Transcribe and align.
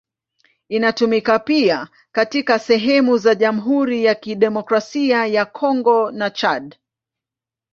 Inatumika 0.69 1.39
pia 1.39 1.87
katika 2.11 2.59
sehemu 2.59 3.17
za 3.17 3.35
Jamhuri 3.35 4.05
ya 4.05 4.15
Kidemokrasia 4.15 5.25
ya 5.27 5.45
Kongo 5.45 6.11
na 6.11 6.29
Chad. 6.29 6.75